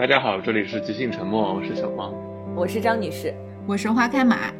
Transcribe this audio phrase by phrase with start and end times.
[0.00, 2.10] 大家好，这里是即兴沉默，我是小光，
[2.56, 3.34] 我是张女士，
[3.68, 4.50] 我是花开马。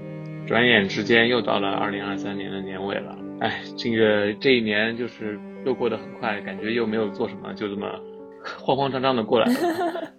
[0.46, 7.89] 转眼之间又到了二零二三年的年尾了，哎，这个这一年就是又过得很快，感觉又没有做什么，就这么
[8.58, 9.54] 慌慌张张的过来了。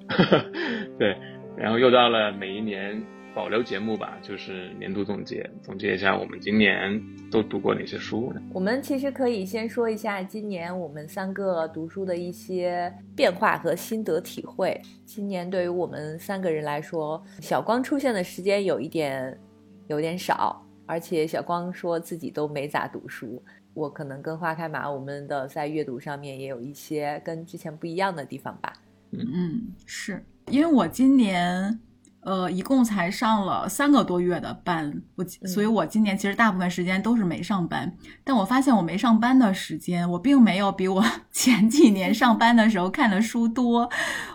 [0.97, 1.15] 对，
[1.55, 2.99] 然后又到了每一年。
[3.33, 8.33] 保留节目吧，就是年度总结，总结一下我们今年都读过哪些书。
[8.53, 14.79] 我们其实可以先说一下今年我们三个读书的一些变化和心得体会。
[15.05, 19.37] 今年对于我们三个人来说，小光出现的时间有一点
[19.87, 23.41] 有点少，而且小光说自己都没咋读书。
[23.73, 28.73] 我可能跟花开马，我们的在阅读上面也有一些跟之前不一样的地方吧。
[29.11, 31.79] 嗯嗯，是因为我今年。
[32.23, 37.91] 呃，一共才上了三个多月的班，我所以，我今年其实大部分时间都是没上班。
[38.23, 43.89] 但我发现我没上班的时间，我并没有比我 前几年上班的时候看的书多。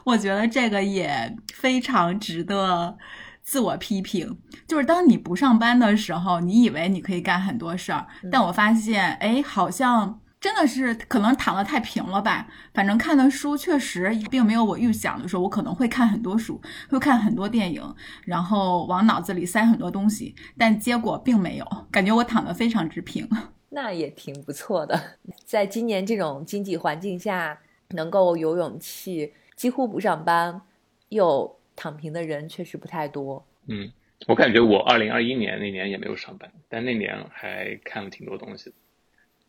[0.04, 2.96] 我觉得这个也非常值得
[3.44, 4.36] 自我批评。
[4.66, 10.18] 就是当你不上班的时候，你以为你可以干很多事儿，但我发现，哎，好像。
[10.38, 12.46] 真的是可能躺得太平了吧？
[12.72, 17.82] 反正看的书确实并没有我预想的说，我可能会看很多书，会看很多电影，
[18.24, 23.28] 然后往脑子里塞很多东西，但结果并没有，感觉我躺得非常之平。
[23.70, 27.58] 那也挺不错的，在今年这种经济环境下，
[27.90, 30.62] 能够有勇气几乎不上班
[31.08, 33.44] 又躺平的人确实不太多。
[33.66, 33.90] 嗯，
[34.28, 38.76] 我感觉我二零二一年那年也没有上班，但那年还看了挺多东西的。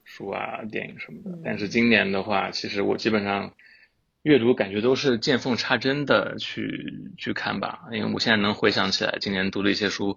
[0.09, 3.53] 书啊，电影什么的，但是今年的话，其实我基本上
[4.23, 7.81] 阅读感觉都是见缝插针的去去看吧。
[7.91, 10.15] 因为我现在能回想起来，今年读的一些书，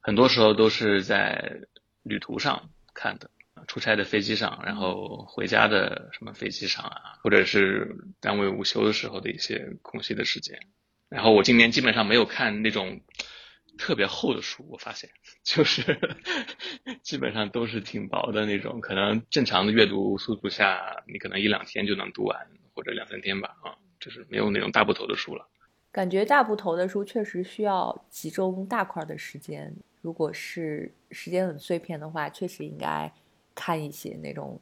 [0.00, 1.58] 很多时候都是在
[2.04, 3.30] 旅途上看的，
[3.66, 10.60] 出差的飞机上，然后回家的什么飞机上啊，或者是单位午休的时候的一些空隙的时间。
[11.08, 13.00] 然后我今年基本上没有看那种。
[13.78, 15.08] 特别厚的书，我发现
[15.42, 15.98] 就是
[17.02, 25.48] 基本上都是挺薄的那种，可能正常的阅读速度下，你可能一两天就能读完，或者两三天吧，啊，就是没有那种大部头的书了。
[25.90, 33.12] 感觉大部头的书确实需要集中大块的时间，如果是时间很碎片的话，确实应该
[33.54, 34.60] 看一些那种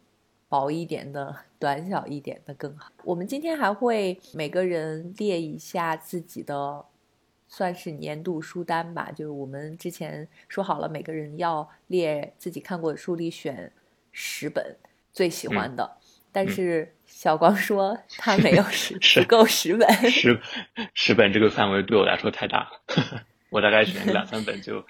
[0.48, 2.90] 薄一点的、短小一点的更好。
[3.04, 6.84] 我们今天还会每个人列一下自己的。
[7.52, 13.70] 算是年度书单吧，就是我们之前说好了，每个人要列自己看过的书里选
[14.12, 14.76] 十本
[15.12, 15.98] 最喜欢的。
[16.30, 20.40] 但是小光说 他没有十十够十本， 十
[20.94, 24.84] 十本这个范围对我来说太大了， 我大概选两三本就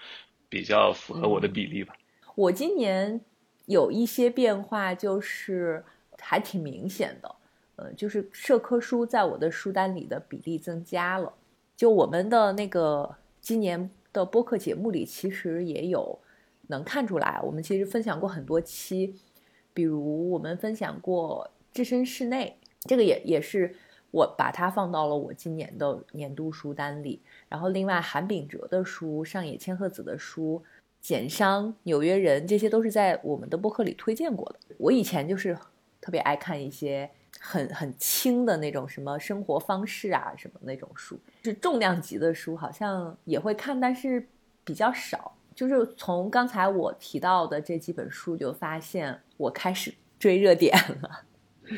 [0.51, 1.97] 比较符合我的比例吧。
[2.35, 3.23] 我今年
[3.65, 5.83] 有一些变化，就是
[6.19, 7.35] 还挺明显的，
[7.77, 11.33] 呃，就是社科书在我的书单里的比例增加了。
[11.81, 16.19] 就我们的那个今年的播客节目里，其实也有
[16.67, 19.15] 能看出来，我们其实分享过很多期，
[19.73, 23.75] 比如我们分享过《置身事内》，这个也也是
[24.11, 27.23] 我把它放到了我今年的年度书单里。
[27.49, 30.63] 然后另外韩炳哲的书、上野千鹤子的书、
[31.01, 34.59] 简商、纽约人，这些都是在我们的播客里推荐过的。
[34.77, 35.57] 我以前就是
[35.99, 37.11] 特别爱看一些。
[37.43, 44.29] 很很轻的那种什么生活方式啊什么那种书，是重量级的书，好像也会看，但是
[44.63, 45.35] 比较少。
[45.55, 51.25] 就是从刚才我提到的这几本书，就发现我开始追热点了。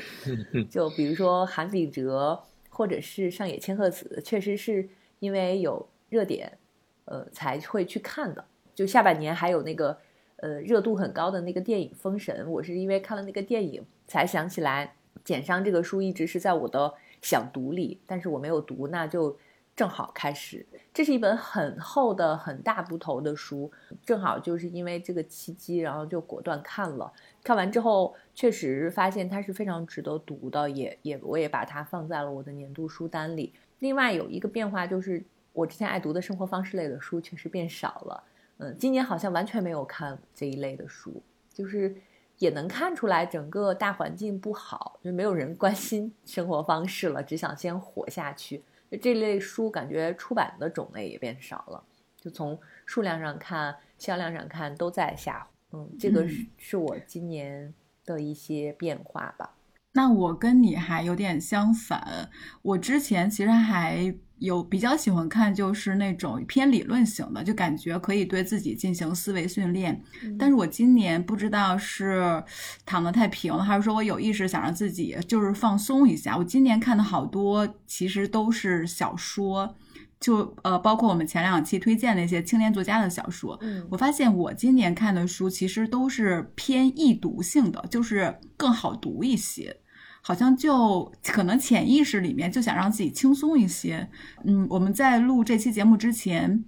[0.69, 4.89] 就比如说韩炳哲，或者是上野千鹤子，确实是
[5.21, 6.59] 因为有热点，
[7.05, 8.45] 呃，才会去看的。
[8.75, 9.97] 就下半年还有那个
[10.37, 14.97] 呃热度很高的那个电影《封神》，我是因为看了那个电影才想起来。
[15.25, 19.39] 简商这个书一直是在我的想读里，但是我没有读，那就
[19.77, 20.67] 正好开始。
[20.93, 23.71] 这是一本很厚的、很大部头的书，
[24.05, 27.13] 正好就是因为这个契机，然后就果断看了。
[27.43, 33.55] 看完之后，确实发现它是非常值得读的，也也我也把它放在了我的年度书单里。
[33.79, 38.25] 另外有一个变化就是，我之前爱读的生活方式类的书确实变少了。
[38.59, 41.23] 嗯，今年好像完全没有看这一类的书，
[41.55, 41.95] 就是。
[42.43, 48.61] 也能看出来，整个大环境不好，就没有人关心生活方式了，只想先活下去。
[48.91, 51.81] 就这类书，感觉出版的种类也变少了。
[52.21, 55.79] 就从数量上看，销量上看，都在下滑。
[55.79, 57.73] 嗯，这个是是我今年
[58.05, 59.55] 的一些变化吧。
[59.93, 62.29] 那我跟你还有点相反，
[62.63, 64.13] 我之前其实还。
[64.43, 70.03] 有比较喜欢看，就是那种偏理论型的，就感觉可以对自己进行思维训练。
[70.37, 72.43] 但是我今年不知道是
[72.85, 76.37] 躺得太平了，还是说我有意识想让自己就是放松一下。
[76.37, 79.77] 我今年看的好多其实都是小说，
[80.19, 83.57] 就呃包括我们前两期推荐那些青年作家的小说。
[83.63, 89.77] 嗯我发现我今年看的书其实都是偏易读性的，就是更好读一些。
[90.23, 94.09] 好像就可能潜意识里面就想让自己轻松一些。
[94.45, 96.65] 嗯，我们在录这期节目之前，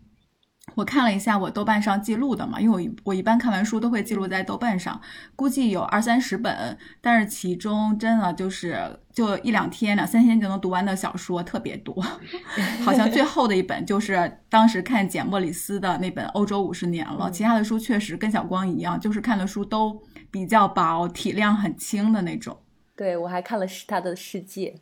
[0.75, 5.01] 我看了一下我豆瓣上记录的嘛，因为我我一般看完书都会记录在豆瓣上，
[5.37, 12.03] 估计有二三十本，但是其中真的就是就一两天、两三天就能读完的小说特别多，
[12.83, 22.59] 好像最 后的一本就是当时看简·莫里斯的那本《欧洲五十年》了，其他的书确实跟小光一样，就是看的书都比较薄，体量很轻的那种。
[22.97, 24.75] 对我还看了是他的世界，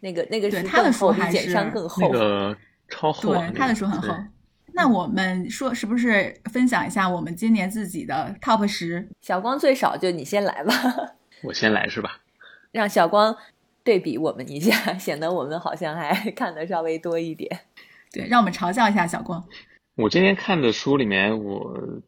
[0.00, 2.02] 那个那个是对他的书还是简山更厚。
[2.02, 2.56] 那个
[2.88, 4.16] 超厚啊，对，他的书很厚。
[4.74, 9.08] 那我们说是不是分享一下我们今年自己的 top 十？
[9.20, 10.72] 小光最少就你先来吧，
[11.42, 12.20] 我先来是吧？
[12.70, 13.36] 让小光
[13.82, 17.60] 对比我们一下，显得我们好像还 看的稍微多一点。
[18.12, 19.44] 对，让我们嘲笑一下小光。
[19.96, 22.00] 我今天看的书里面，我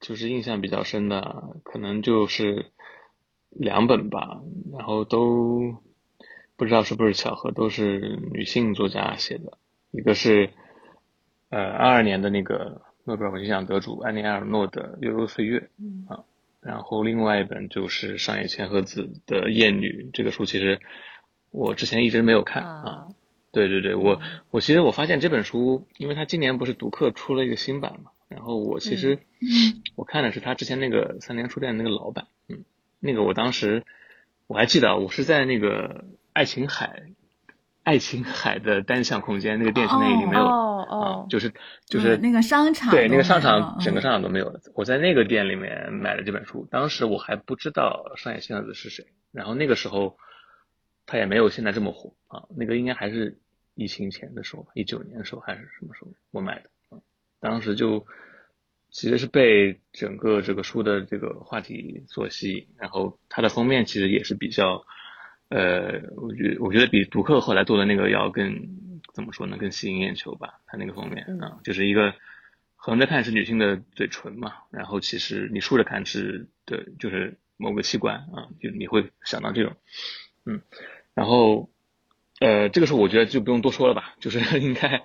[0.00, 2.70] 就是印象比较深的，可能就是
[3.58, 4.40] 两本吧，
[4.72, 5.76] 然后都
[6.56, 9.58] 不知道是不是巧合，都是女性作家写的。
[9.90, 10.50] 一个是
[11.50, 15.70] 呃二二年的那个诺贝尔文学奖得主安妮埃尔诺的《悠悠岁月》
[16.14, 16.24] 啊，
[16.60, 20.08] 然后另外一本就是上野千鹤子的《艳女》。
[20.12, 20.80] 这个书其实
[21.50, 23.08] 我之前一直没有看啊。
[23.52, 24.20] 对对对，我
[24.50, 29.18] 我其实我发现这本书，因为它今年不是读客出了一个新版嘛，然后我其实、
[29.94, 32.64] 我看的是他之前那个三联书店那个老版，嗯，
[33.00, 33.84] 那个我当时
[34.46, 37.02] 我还记得，我是在那个爱琴海，
[37.82, 41.52] 爱琴海的单向空间那个店现在已经没有了、哦啊哦，就是
[41.86, 44.60] 就是、嗯那个商场对那个商场整个商场都没有了。
[44.74, 50.16] 我在那个店里面买了这本书，当时我还不知道上野千鹤子是谁，然后那个时候
[51.06, 53.38] 他也没有现在这么火啊，那个应该还是
[53.74, 57.02] 疫情前的时候，一九年的时候还是什么时候我买的啊，
[57.40, 58.06] 当时就
[58.96, 64.86] 其实是被整个这个书的这个话题所吸引，然后它的封面其实也是比较。
[65.48, 68.56] 呃，我觉得我觉得比读客后来做的那个要更
[69.12, 70.54] 怎么说呢，更吸引眼球吧。
[70.66, 72.14] 它那个封面嗯啊，就是一个
[72.74, 79.76] 横着看是女性的嘴唇嘛，然后其实你竖着看是的，就是某个器官啊，就你会想到这种，
[80.46, 80.62] 嗯，
[81.14, 81.70] 然后
[82.40, 85.04] 呃，这个时候我觉得就不用多说了吧，就是 应该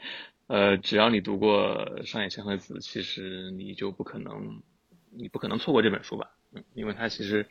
[0.51, 4.61] 呃，只要你读过上野千鹤子，其实你就不可能
[5.09, 7.45] 你不可能错过这本书吧，嗯，因为它其实。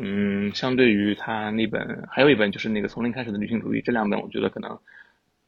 [0.00, 4.78] 嗯，相对于他那本，还有一本就是那个从零开始的女性主义，这两本我觉得可能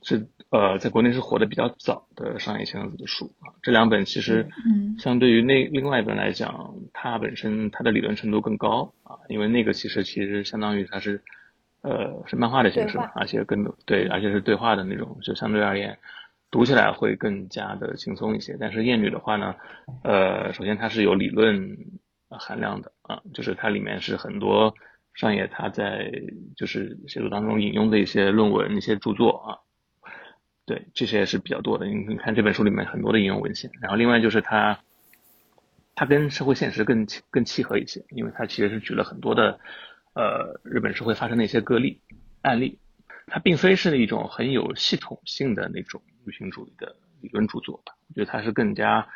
[0.02, 3.52] 是呃在国内是火的比较早的上野千鹤子的书啊。
[3.62, 11.23] 这两本其实嗯相对于那另外一本来讲，它本身它的理论程度更高啊，因为那个其实其实相当于它是
[11.82, 15.96] 呃是漫画的形式嘛，而且更对，而且是对话的那种，就相对而言
[16.50, 18.56] 读起来会更加的轻松一些。
[18.58, 19.55] 但是艳女的话呢，
[20.02, 21.76] 呃，首先它是有理论
[22.29, 24.75] 含量的啊，就是它里面是很多
[25.14, 26.12] 上野他在
[26.56, 29.59] 就是写作当中引用的一些论文、一些著作啊，
[30.64, 31.87] 对，这些是比较多的。
[31.87, 34.78] 你你看这本书里面很多的引用文献，然后另外就是它，
[35.95, 39.59] 它跟社会现实更更契合一些，因为它其实是举了很多的
[40.14, 42.00] 呃日本社会发生的一些个例
[42.42, 42.78] 案例，
[43.26, 49.09] 它并非是一种很有系统性的那种女性主义的理论著作吧，我觉得它是更加。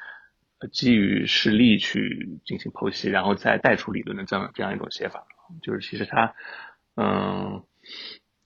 [0.73, 5.27] 基于实例去进行剖析，然后再带出理论的这样这样一种写法，
[5.61, 6.35] 就是其实它，
[6.95, 7.63] 嗯，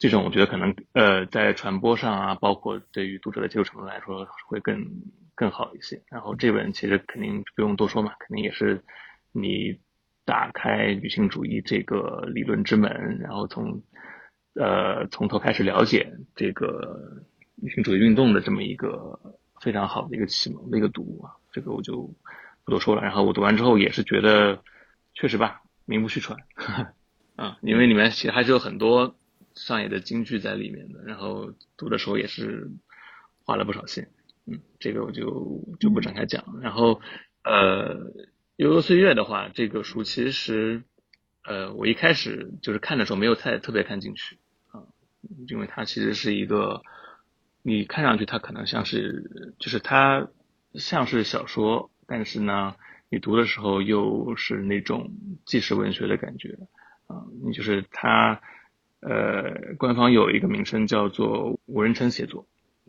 [0.00, 4.84] 这种我觉得可能呃在传播上啊，包括对于读者的接受程度来说会更
[5.36, 6.02] 更好一些。
[6.08, 8.82] 然后这本其实肯定不用多说嘛，肯定也是
[9.30, 9.78] 你
[10.24, 13.80] 打开女性主义这个理论之门，然后从
[14.54, 17.22] 呃从头开始了解这个
[17.60, 19.18] 女性主义运动的这么一个
[19.60, 21.32] 非常好的一个启蒙的一个读物啊。
[21.52, 22.14] 这个我就
[22.64, 23.02] 不多说了。
[23.02, 24.62] 然后我读完之后也是觉得，
[25.14, 26.38] 确实吧，名不虚传，
[27.36, 29.16] 啊，因为里面其实还是有很多
[29.54, 31.02] 上野的金句在里面的。
[31.04, 32.70] 然后读的时候也是
[33.44, 34.06] 花了不少心，
[34.46, 36.60] 嗯，这个我就就不展开讲了。
[36.60, 37.00] 然后
[37.42, 38.12] 呃，
[38.56, 40.82] 悠悠岁月的话，这个书其实
[41.44, 44.36] 呃，我一开始就是看的时候没有太特别看进去
[44.70, 44.84] 啊，
[45.48, 46.82] 因为它其实是一个，
[47.62, 50.28] 你看上去它可能像是就是它。
[50.74, 52.76] 像是小说，但是呢，
[53.08, 55.10] 你读的时候又是那种
[55.46, 56.58] 纪实文学的感觉，
[57.06, 58.42] 啊、你就是它，
[59.00, 62.46] 呃，官方有一个名称叫做无人称写作，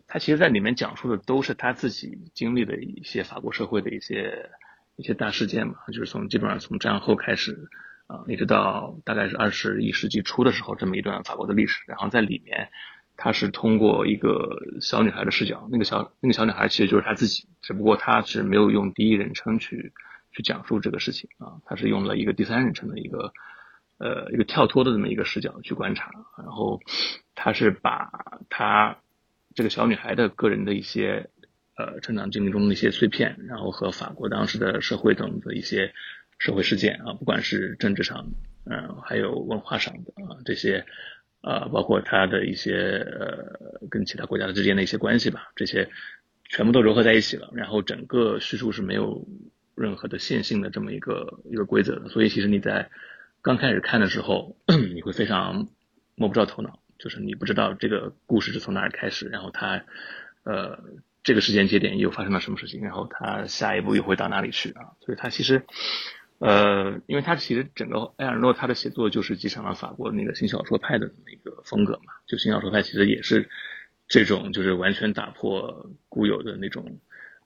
[0.08, 4.50] 他其实在里面讲述的都是他自己经历的一些法国社会的一些
[4.98, 7.70] 一些大事件嘛，就是从基本上从战后开始
[8.08, 12.70] 啊，一直到大概是二十一世纪初的时候这么一段法国的历史，然后在里面。
[13.22, 19.92] 他是通过一个小女孩的视角，那个小那个小女孩其实就是他自己，只不过他是没有用第一人称去
[20.32, 23.34] 去讲述这个事情啊，他是用了一个第三人称的一个
[23.98, 26.80] 呃一个跳脱的这么一个视角去观察，然后
[27.36, 28.10] 他是把
[28.50, 29.00] 他
[29.54, 31.30] 这个小女孩的个人的一些
[31.76, 35.92] 呃成长经历中的一些碎片，然后和法国当时的社会等的一些
[36.38, 38.32] 社会事件啊，不管是政治上
[38.64, 40.86] 嗯还有文化上的啊这些。
[41.42, 45.90] 啊，包括它的一些呃，跟其他国家之间的一些关系吧，这些
[46.44, 47.50] 全部都融合在一起了。
[47.54, 49.26] 然后整个叙述是没有
[49.76, 52.90] 任何的线性的这么一个一个规则的，所以其实你在
[53.42, 54.58] 刚开始看的时候，
[54.94, 55.70] 你会非常
[56.16, 59.84] 摸不着头脑，就是你不知道这个故事是从哪儿开始，然后它
[60.44, 60.84] 呃
[61.24, 64.92] 这个时间节点又发生了什么事情，然后它下一步又会到哪里去啊？
[65.06, 65.64] 所以它其实。
[66.40, 73.50] 呃，因为他其实整个埃尔诺他的写作就是继承了法国那个新小说派的那个风格嘛，就新小说派其实也是
[74.08, 76.98] 这种就是完全打破固有的那种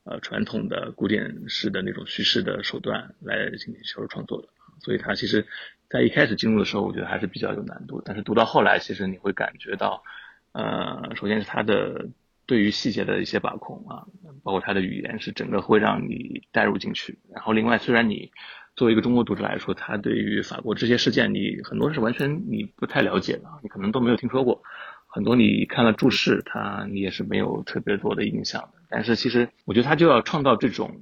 [0.03, 4.47] 呃传统的古典式的那种叙事的手段来进行小说创作的，
[4.79, 5.47] 所以他其实
[5.89, 10.03] 在一开始进入的时候，我觉得还是比较有难度，但是读到后来，其实你会感觉到，
[10.51, 12.09] 呃，首先是他的
[12.45, 14.05] 对于细节的一些把控啊，
[14.43, 18.31] 包括他的语言是整个会让你带入进去，然后另外虽然你。
[18.75, 24.63] 作为一个中国读者来说，他对于法国这些事件，你很多是完全你不太了解的，你可能都没有听说过。
[25.05, 28.67] 很多你看了注释，他你也是没有特别多的印象。
[28.89, 30.99] 但是其实，我觉得他就要创造这种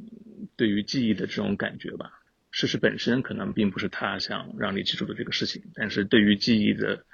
[0.58, 2.12] 对于记忆的这种感觉吧。
[2.51, 7.06] 事实本身可能并不是他想让你记住的这个事情，但是对于记忆的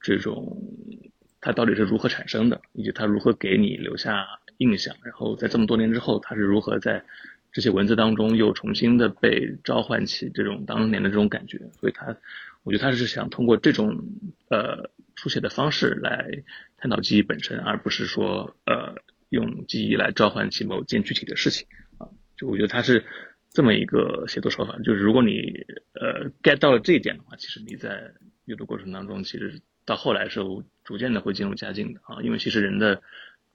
[0.00, 0.62] 这种，
[1.40, 4.24] 它到底是如何产生的，以及它如何给你留下
[4.58, 7.04] 印象，然后在这么多年之后，它是如何在。
[7.54, 12.16] 这些文字当中又重新的被召唤起这种当年的这种感觉，所以他，
[12.64, 13.96] 我觉得他是想通过这种
[14.50, 16.42] 呃书写的方式来
[16.76, 18.96] 探讨记忆本身，而不是说呃
[19.28, 22.08] 用记忆来召唤起某件具体的事情啊。
[22.36, 23.04] 就我觉得他是
[23.50, 28.10] 这么一个写作手法，就是如果你呃 get 到了这一点的话，其实你在
[28.46, 33.00] 阅读过程当中，其实到后来时候逐渐的会进入佳境的啊，因为其实人的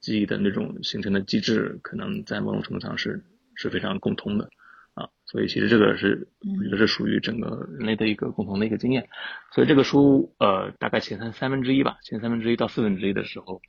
[0.00, 3.22] 记忆的那种形成的机制，可能在某种程度上是。
[3.60, 4.48] 是非常共通的
[4.94, 9.06] 啊，所以其实这个是我觉得是属于整个人类的一个共同的一个经验。
[9.52, 13.60] 所以这个书呃大概前三三分之一吧，前三分之一到四分之一的时候，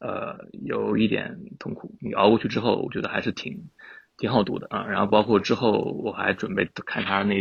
[0.00, 1.94] 呃有一点痛苦。
[2.00, 3.70] 你熬过去之后，我觉得还是挺
[4.18, 4.86] 挺好读的啊。
[4.88, 5.70] 然后包括之后
[6.04, 7.36] 我还准备看他那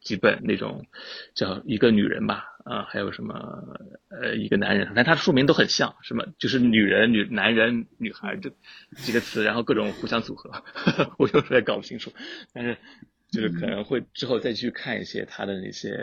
[0.00, 0.86] 几本那种
[1.34, 2.44] 叫一个女人吧。
[2.68, 3.34] 啊，还有什么
[4.10, 8.50] 呃，一个男人，但他的书名都很像，什么就是女人、女男人、女孩这
[8.96, 10.62] 几个词，然后各种互相组合，
[11.18, 12.12] 我有时候也搞不清楚。
[12.52, 12.76] 但是
[13.30, 15.96] 就是可能会之后再去看一些他的那些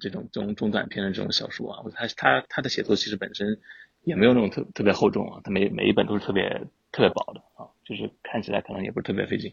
[0.00, 3.60] 这种中中短篇的这种小说啊，或者他他他的写作其实本身
[4.02, 9.52] 也没有那种特特别厚重啊，他每每一本都是特别特别薄的啊，就是看起来可能也不是特别费劲，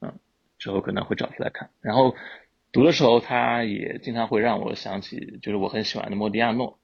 [0.00, 0.18] 嗯，
[0.58, 2.16] 之后可能会找出来看，然后。
[2.72, 6.78] 读的时候，他也经常会让我想起，就是我很喜欢的莫迪亚诺，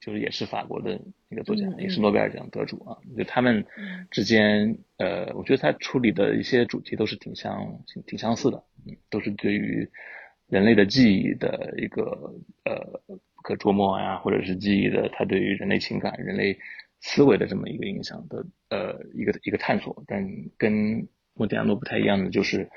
[0.00, 2.96] 就是也是法国的一个作家，也是诺贝尔奖得主啊。
[3.16, 3.64] 就他们
[4.10, 9.88] 之间，呃，我觉得他处理的一些主题都是挺相挺相似的，嗯，都是对于
[10.48, 12.34] 人类的记忆的一个
[12.64, 16.58] 呃不可捉摸呀，或者是记忆的他对于人类情感、人类
[17.00, 20.02] 思维的这么一个影响的呃一个一个探索。
[20.08, 20.26] 但
[20.58, 22.68] 跟莫迪亚诺不太一样的就是。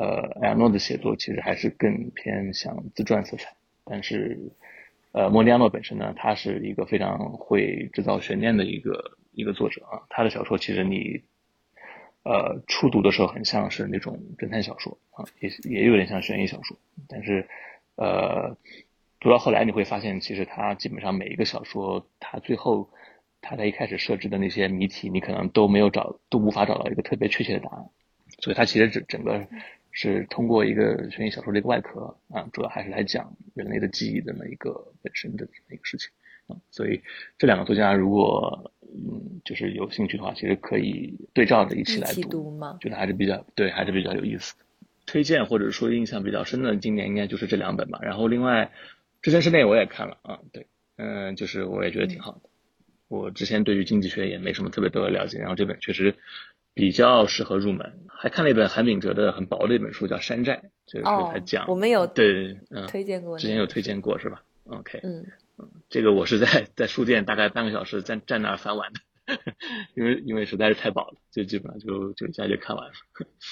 [0.00, 3.52] 呃，艾尔诺的写作其实还是更偏向自传色彩，
[3.84, 4.50] 但是，
[5.12, 10.00] 呃，莫迪亚诺本身呢，他是一个非常会制造悬念的一个一个作者啊。
[10.08, 11.20] 他的小说其实你，
[12.22, 17.46] 呃，初读的时候很像是那种侦探小说啊，也也有点像悬疑小说，但是，
[17.96, 18.56] 呃，
[19.20, 22.88] 读到后来你会发现，其实他基本上每一个小说，他最后
[23.42, 27.84] 他在一开始设置的那些谜题，你可能都没有找，都无法找到一个特别确切的答案，
[28.38, 29.46] 所以他其实整整个。
[29.92, 36.08] 是通过一个悬疑小说的一个外壳啊，主要还是来讲人类的记忆这么一个本身的这么一个事情
[36.46, 37.02] 啊，所以
[37.38, 42.78] 这两个作家如果嗯就是有兴趣的话，其实可以对照着一起来读吗？
[42.80, 44.54] 觉得还是比较对，还是比较有意思。
[45.06, 47.98] 推荐或者说印象比较深的今年应该就是这两本吧。
[48.02, 48.66] 然后另外
[49.22, 50.66] 《置身事内》我也看了啊，对，
[50.96, 52.42] 嗯，就是我也觉得挺好的。
[53.08, 56.14] 我之前对于经济学也没什么特别多的了解，然后这本确实。
[56.80, 65.26] 比较适合入门，还看了一本韩炳哲的很薄的一本书，叫《山寨》，就是他讲，我们有对，嗯，推荐过，之前有推荐过是吧？OK，嗯。
[65.58, 69.00] 嗯，这个我是在 在书店大概半个小时站站那儿翻完的，
[69.94, 72.92] 因为因为实在是太饱了，就基本上就就一下就看完了。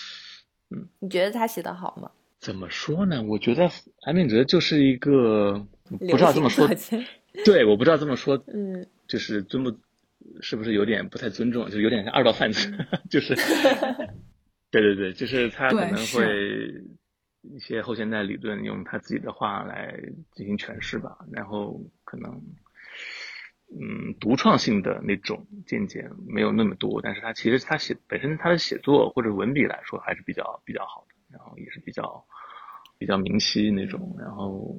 [0.75, 2.11] 嗯，你觉得他写的好吗？
[2.40, 3.23] 怎么说呢？
[3.23, 3.68] 我觉得
[4.00, 6.66] 韩炳哲就是一个不知道这么说，
[7.44, 9.70] 对，我不知道这么说，嗯，就是尊不，
[10.41, 11.69] 是不是有点不太尊重？
[11.71, 12.71] 就有点像二道贩子，
[13.11, 13.35] 就是，
[14.71, 16.83] 对对对，就是他可能会
[17.43, 19.99] 一些后现代理论用他自己的话来
[20.33, 22.31] 进行诠释吧，然后可能，
[23.71, 31.15] 嗯，独创性的那种见解没有那么多，但是他其实他写本身他的写作或者文笔来说还是比较比较好的。
[31.31, 32.25] 然后也是比较
[32.99, 34.75] 比较明晰那种，然后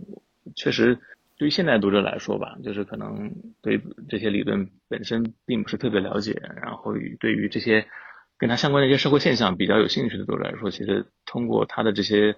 [0.55, 0.97] 确实
[1.39, 7.87] 对于现代读者来说吧，就是可能对这些理论本身并不是特别了解，然后对于这些
[8.37, 12.35] 跟他相关的一些社会现象比较有兴趣的读者来说，其实通过他的这些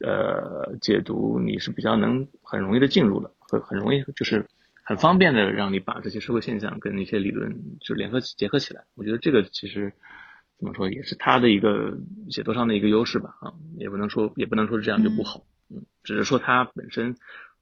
[0.00, 4.46] 呃解读，你是比较能很容易的进入的，很很容易就是
[4.84, 8.84] 很方便的让你把这些社会现象跟一些理论就联合结合起来。
[8.94, 9.92] 我觉得这个其实。
[10.60, 11.96] 怎么说也是他的一个
[12.30, 17.14] 写作上的一个优势吧啊，也不能说也不能说这样就不好，嗯，只是说他本身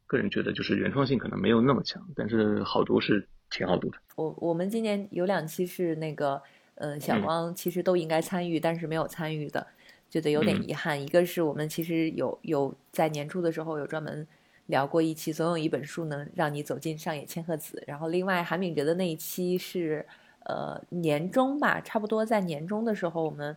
[0.06, 3.98] 个人觉得就是原创性可能没有那么强，但是好读是挺好读的。
[4.16, 6.40] 我我们今年有两期是那个，
[6.76, 9.66] 嗯，小光其实都应该参与，但是没有参与的，
[10.08, 11.00] 觉得有点遗憾。
[11.00, 14.26] 一个是我们其实有有在年初的时候有专门
[14.66, 20.06] 聊过一期，总有一本书能让你走进上野千鹤子，然后另外韩炳哲的那一期是。
[20.48, 23.56] 呃，年终吧，差不多在年终的时候，我们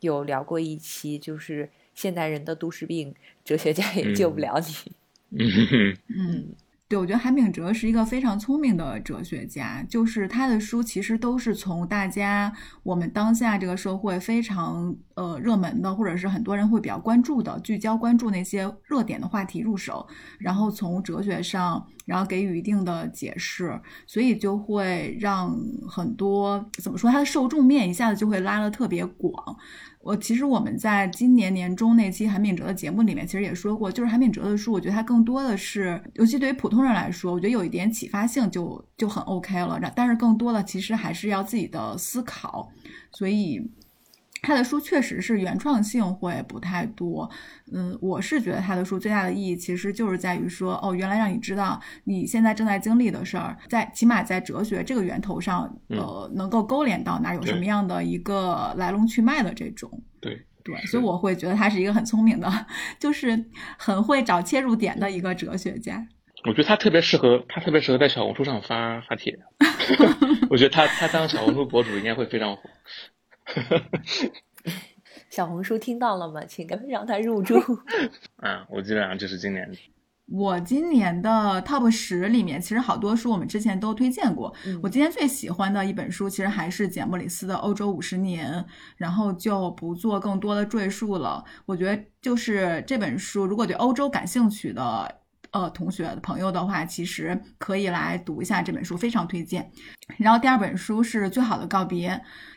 [0.00, 4.66] 有聊过一期，就是现代人的都市病，哲学家也救不了你。
[4.90, 4.94] 嗯。
[5.38, 6.54] 嗯
[6.86, 20.06] 对，我觉得韩炳哲是一个非常聪明的哲学家，就是他的书其实都是从大家我们当下这个社会非常呃热门的，或者是很多人会比较关注的，聚焦关注那些热点的话题入手，
[20.38, 25.56] 然后从哲学上，然后给予一定的解释，所以就会让
[25.88, 29.34] 很多怎么说，他的受众面一下子就会拉得特别广。
[30.04, 39.80] 我其实我们在今年年中那期韩敏哲的节目里面，其实也说过，就是韩敏哲的书，我觉得他更多的是，尤其对于普通人来说，我觉得有一点启发性就就很 OK 了。
[39.96, 42.70] 但是更多的其实还是要自己的思考，
[43.10, 43.60] 所以。
[44.44, 47.28] 他的书确实是原创性会不太多，
[47.72, 62.66] 嗯，我是觉得他的书最大的意义其实就是在于说，哦，原来让你知道你现在正在经历的事儿，在起码在哲学这个源头上，呃，能够勾连到哪有什么样的一个来龙去脉的这种，对对，所以我会觉得他是一个很聪明的，
[62.98, 63.46] 就是
[63.78, 66.06] 很会找切入点的一个哲学家。
[66.46, 69.34] 我觉得他特别适合，他特别适合在小红书上发发帖，
[70.50, 72.62] 我觉得他他当小红书博主应该会非常火。
[75.30, 76.44] 小红书听到了吗？
[76.44, 77.54] 请让他入住。
[78.42, 79.68] 嗯， 我基本上就是今年。
[80.26, 84.54] 我今年的 Top 十里面，其实好多书我们之前都推荐过。
[84.82, 88.50] 我今年最喜欢的一本书，其实还是简·莫里斯的《欧洲五十年》，
[88.96, 91.44] 然后就不做更多的赘述了。
[91.66, 99.70] 我觉得就是这本书，如果对欧洲感兴趣的呃同学朋友的话，其实可以来读一下这本书，非常推荐。
[100.16, 102.10] 然后第二本书是《最好的告别》。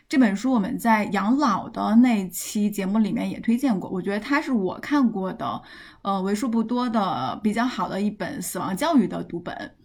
[0.10, 5.62] 这本书我们在养老的那期节目里面也推荐过，我觉得它是我看过的，
[6.02, 9.76] 呃，为数不多的比较好的一本死亡教育的读本。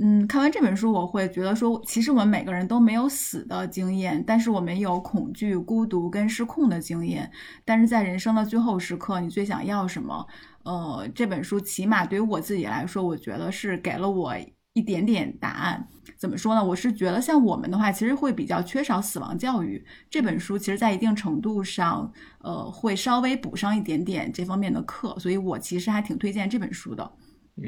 [0.00, 7.28] 嗯，看完这本书，我会觉得说，其实我们每个人都没有死的经验，但是我们有恐惧、孤独跟失控的经验。
[7.64, 10.24] 但是在人生的最后时刻，你最想要什么？
[10.62, 14.32] 呃，这本书起码对于我自己来说，我觉得是给了我。
[14.74, 16.64] 一点点答案，怎么说呢？
[16.64, 19.84] 我是觉得像我们的话，其实会比较缺少死亡教育。
[20.08, 27.12] 这本书其实，在一定程度上，呃，会稍微补上一点点这方面的课，所以我其实还挺推荐这本书的。
[27.56, 27.64] 嗯。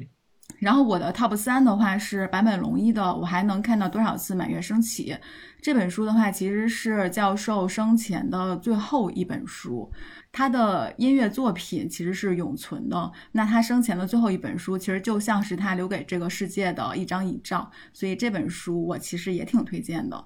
[0.59, 5.13] 然后我的 top 三的话是坂本龙一的《我还能看到多少次满月升起》
[5.61, 9.91] 这本书的话，其实是教授生前的最后一本书。
[10.33, 20.25] 他的音乐作品其实是永存的，那他生前的最后一本书，其实就像是他留给这个世界的一张遗照，所以这本书我其实也挺推荐的。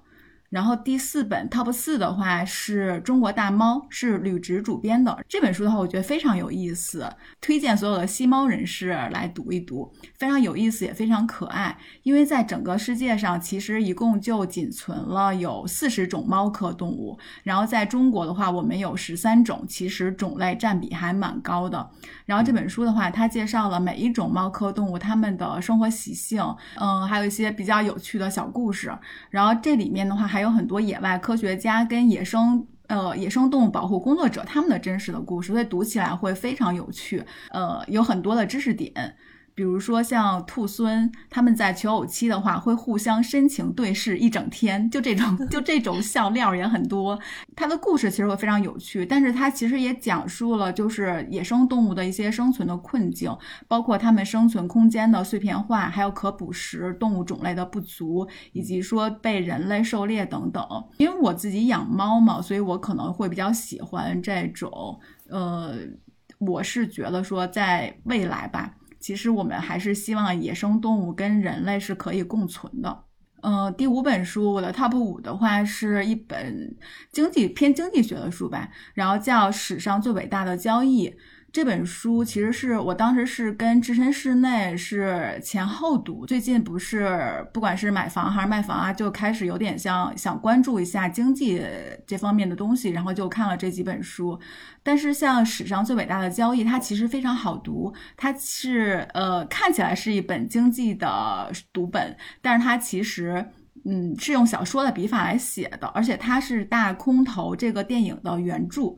[0.51, 7.07] 然后第四本 top 四的话是中国大猫，是吕植主编的这本书的话，我觉得非常有意思，
[7.39, 11.77] 推荐所有的吸猫人士来读一读，非常有意思也非常可爱。
[12.03, 21.91] 因为在整个世界上，其实一共就仅存了有四十种猫科动物，然后在中国的话，我们有十三种，其实种类占比还蛮高的。
[22.25, 26.43] 然后这本书的话，它介绍了每一种猫科动物它们的生活习性，
[26.81, 28.91] 嗯，还有一些比较有趣的小故事。
[29.29, 30.38] 然后这里面的话还。
[30.39, 37.21] 还有很多野外科学家跟野生呃野生动物保护工作者他们的真实的故事，所以读起来会非常有趣。
[37.51, 39.17] 呃，有很多的知识点，
[39.59, 47.19] 比如说像兔孙他们在求偶期的话，会互相深情对视一整天，就这种就这种笑料也很多。
[47.57, 60.65] 它的故事其实会非常有趣，但是它其实也讲述了就是野生动物的一些生存的困境，包括它们生存空间的碎片化，还有可捕食动物种类的不足，以及说被人类狩猎等等。
[60.99, 65.01] 因为我自己养猫嘛，所以我可能会比较喜欢这种。
[65.29, 65.75] 呃，
[66.39, 68.73] 我是觉得说在未来吧。
[68.99, 73.05] 其实我们还是希望野生动物跟人类是可以共存的。
[73.41, 76.77] 呃，第五本书，我的 top 五的话是一本
[77.13, 81.09] 经济偏经济学的书吧，然后叫《史上最伟大的交易》。
[81.51, 91.63] 这本书其实是我当时是跟置身事内是前后读，最近不是不管是买房还是卖房啊，就开始有点像想关注一下经济
[92.07, 94.39] 这方面的东西，然后就看了这几本书。
[94.83, 103.45] 但是像史上最伟大的交易，它其实非常好读，它是呃看起来是一本经济的读本，但是它其实
[103.87, 108.95] 嗯是用小说的笔法来写的，而且它是大空头这个电影的原著。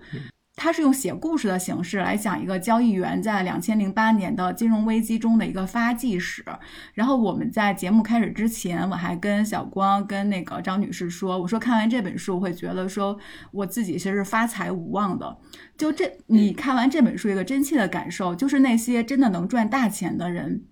[0.63, 6.45] 他是用写故事的形式来讲一个交易员在两千零八年的金融危机中的一个发迹史。
[6.93, 13.19] 然后我们在节目开始之前，我还跟小光、跟那个张女士说，我说看完这本书会觉得说
[13.53, 15.35] 我自己其实是发财无望的。
[15.79, 20.65] 就这，你看完这本书一个真切的感受，就是那些真的能赚大钱的人，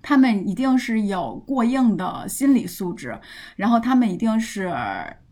[0.00, 3.20] 他们一定是有过硬的心理素质，
[3.56, 4.72] 然后他们一定是。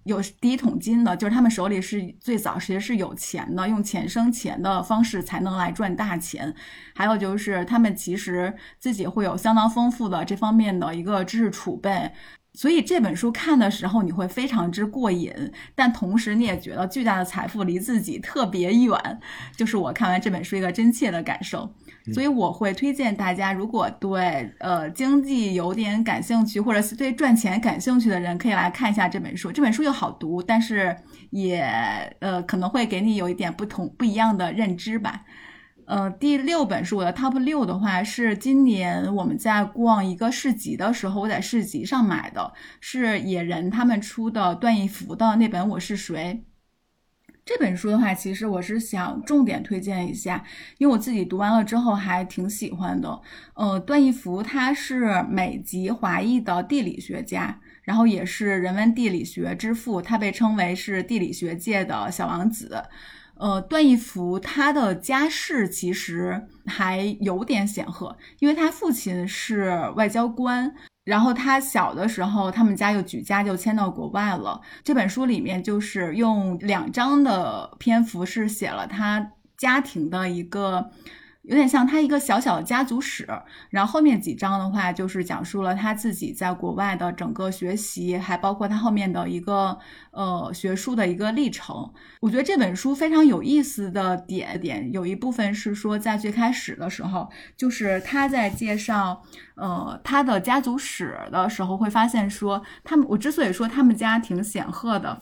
[0.04, 6.54] 有第一桶金的，就是他们手里是最早其实是有钱的，用钱生钱的方式才能来赚大钱。
[6.94, 12.10] 还有就是他们其实自己会有相当丰富的这方面的一个知识储备，
[12.52, 15.32] 所以这本书看的时候你会非常之过瘾，
[15.74, 18.98] 但同时你也觉得巨大的财富离自己特别远，
[19.56, 21.72] 就是我看完这本书一个真切的感受。
[22.14, 29.52] 所以我会推荐大家，如果对呃经济有点感兴趣，或者是对赚钱感兴趣的人，可以来看一下这本书。
[29.52, 30.96] 这本书又好读，但是
[31.30, 31.60] 也
[32.20, 35.24] 呃可能会给你有一点不同不一样的认知吧。
[35.90, 46.44] 呃，第六本是我的 top 六的话是今年我们在逛一个市集的时候，我在市集上买的是野人他们出的段义孚的那本《我是谁》。
[47.44, 50.44] 这本书的话，其实我是想重点推荐一下，
[50.78, 53.20] 因为我自己读完了之后还挺喜欢的。
[53.54, 62.80] 呃，段义孚他是美籍华裔的地理学家，然后也是人文地理学之父，他被称为是地理学界的小王子。
[63.40, 70.72] 呃，段义孚他的家世其实还有点显赫，因为他父亲是外交官。
[71.04, 74.60] 然后他小的时候，他们家又举家就迁到国外了。
[74.84, 80.90] 这本书里面就是用两章的篇幅是写了他家庭的一个。
[81.42, 83.26] 有点像他一个小小的家族史，
[83.70, 89.78] 然后后面几章的话就是讲述了他自己在国外的整个学习，还包括他后面的一个
[90.10, 91.90] 呃学术的一个历程。
[92.20, 99.22] 我觉得这本书非常有意思的点点，有一部分是说在最开始的时候，就是他在介绍
[99.56, 105.20] 呃他的家族史的时候，会发现说他们我之所以说他们家挺显赫的，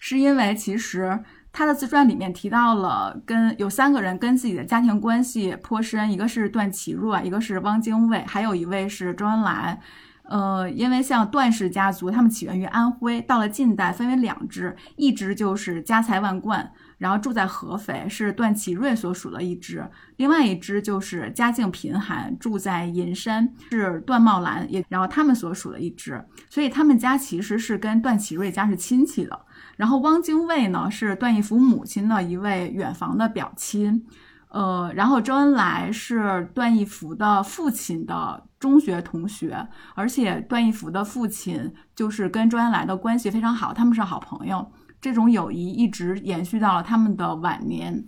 [0.00, 1.22] 是因为其实。
[1.54, 9.80] 他的自传里面提到了跟有三个人跟自己的家庭关系颇深，一个是段祺瑞，一个是汪精卫，还有一位是周恩来。
[10.24, 19.82] 呃，因为像段氏家族，他们起源于安徽，到了近代分为两支，一支就是家财万贯，然后住在合肥，是段祺瑞所属的一支；
[20.16, 26.24] 另外一支就是家境贫寒，住在银山，是段茂兰也，然后他们所属的一支。
[26.48, 29.38] 所以他们家其实是跟段祺瑞家是亲戚的。
[29.76, 34.06] 然后汪精卫呢是段义孚母亲的一位远房的表亲，
[34.50, 48.04] 呃，然后周恩来是段义孚的父亲的中学同学，而且段义孚的父亲就是跟周恩来的关系非常好，他们是好朋友，这种友谊一直延续到了他们的晚年。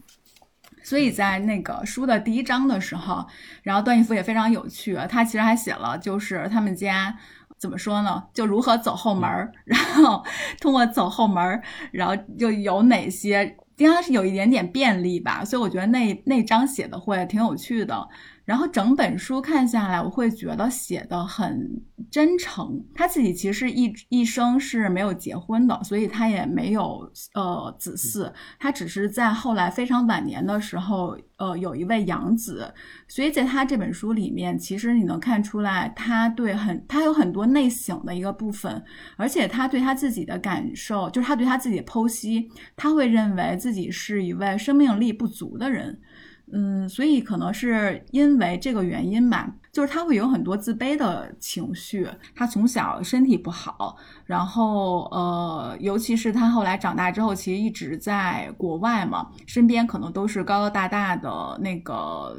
[0.85, 3.27] 所以在那个书的第一章的时候，
[3.65, 7.17] 然后段义孚也非常有趣，他其实还写了就是他们家。
[7.67, 8.23] 怎么说呢？
[8.33, 10.25] 就如何走后门儿， 然后
[10.61, 15.45] 通过走后门儿，然后就有哪些，应该是有一点点便利吧。
[15.45, 18.09] 所以我觉得那那章写的会挺有趣的。
[18.47, 21.69] 然后整本书看下来，我会觉得写的很
[22.11, 22.81] 真诚。
[22.95, 28.33] 他自己其实一一生是没有结婚的，所以他也没有呃子嗣。
[28.61, 32.73] 他只是在后来非常晚年的时候，呃，有一位养子。
[33.09, 38.81] 所以在他这本书里面，其实你能看出来，他对很他有很多内省的一个部分，
[39.17, 46.01] 而且他对他自己的感受，就是他对他自己的剖析，他会认为自己是一位生命力不足的人。
[46.53, 52.09] 嗯，所以可能是因为这个原因吧，就是他会有很多自卑的情绪。
[52.37, 62.37] 他从小身体不好，然后呃，尤其是他后来长大之后，其实一直在国外嘛，身边可能都是高高大大的那个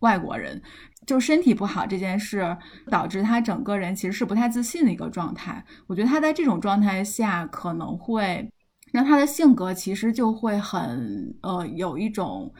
[0.00, 0.60] 外国人，
[1.06, 2.54] 就身体不好这件事，
[2.90, 5.64] 导致他整个人其实是不太自信的一个状态。
[5.86, 8.46] 我觉得他在这种状态下，可能会
[8.92, 12.52] 让他的性格其实就会很呃有一种。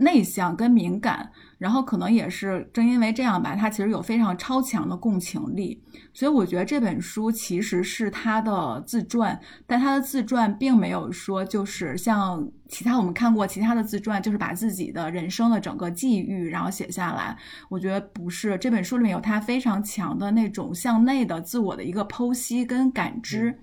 [0.00, 5.82] 内向跟敏感，然后可能也是正因为这样吧，他其实有非常超强的共情力，
[6.14, 17.36] 所以我觉得这本书其实是他的自传，但他的自传并没有说就是像其他我们看过其他的自传，就是把自己的人生的整个际遇然后写下来，
[17.68, 23.58] 我觉得不是，这本书里面有他非常强的那种向内的自我的一个剖析跟感知，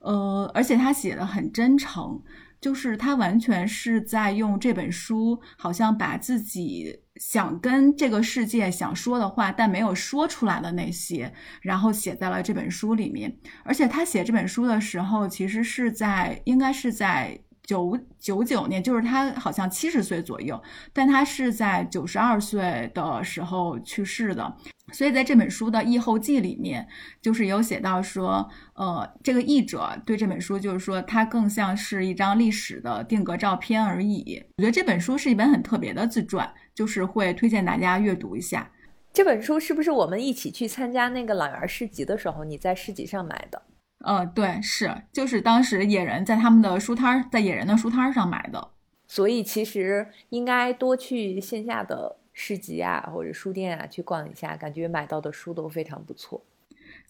[0.00, 2.20] 呃，而且他写的很真诚。
[2.60, 13.34] 就是他完全是在用这本书，好像把自己想跟这个世界想说的话，但没有说出来的那些，然后写在了这本书里面。
[13.64, 20.60] 而且他写这本书的时候，其实是在应该是在九九九年，就是他好像七十岁左右，
[20.92, 24.56] 但他是在九十二岁的时候去世的。
[24.92, 26.86] 所以在这本书的译后记里面，
[27.20, 34.42] 就是有写到说，呃，这个译者对这本书就是说，它更像是一张历史的定格照片而已。
[34.58, 38.70] 我觉得这本书是一本很特别的自传，就是会推荐大家阅读一下。
[39.12, 43.62] 这本书是不是我们一起去参加那个朗园市集的时候，你在市集上买的？
[44.04, 48.70] 呃，对，是，就是当时野人在他们的书摊，在野人的书摊上买的。
[49.08, 52.19] 所以其实应该多去线下的。
[52.42, 56.42] 市集啊，或者书店啊，去逛一下，感觉买到的书都非常不错。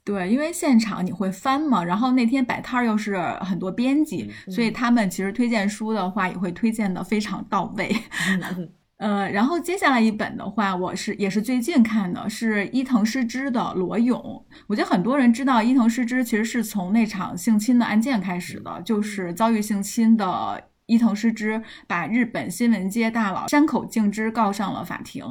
[0.02, 7.94] 对，因为现场你会翻嘛，然后那天摆摊儿又是很多编辑，所以他们其实推荐书的话也会推荐的非常到位。
[8.98, 14.20] 呃，然后接下来一本的话，我是也是最近看的，是伊藤诗织的《裸泳》。
[14.66, 20.62] 我觉得很多人知道伊藤诗织其实是从那场性侵的案件开始的，就是遭遇性侵的。
[20.90, 25.24] 伊藤诗织把日本新闻界大佬山口敬之告上了法庭，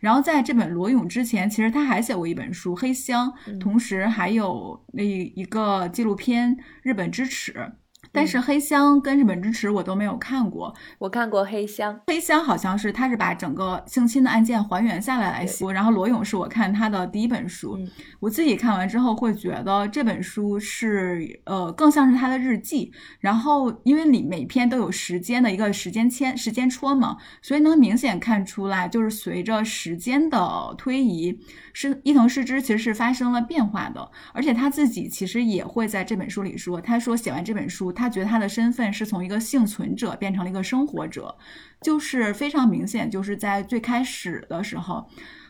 [0.00, 7.52] 然后在这本裸泳之前，其实他还写过一本书《黑箱》，同时还有那一个纪录片《日本之耻》。
[8.14, 12.00] 但是黑箱跟日本之耻我都没有看过，我看过黑箱。
[12.06, 17.76] 黑箱好像是他是把整个性侵的案件还原下来来写，然后罗勇是我看他的第一本书，
[18.20, 31.36] 我自己看完之后会觉得这本书是呃更像是他的日记，然后因为里每篇都有时间的一个时间签时间戳嘛，所以能明显看出来就是随着时间的推移，
[31.72, 38.03] 是伊藤诗织其实是发生了变化的，而且他自己其实也会在这本书里说，他说写完这本书他。
[38.04, 41.34] 他觉得他的身份是从一个幸存者变成了一个生活者，
[41.80, 43.10] 就是非常明显。
[43.10, 45.08] 就是在最开始的时候，